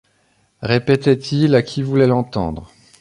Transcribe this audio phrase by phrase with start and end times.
[0.63, 2.71] répétait-il à qui voulait l’entendre.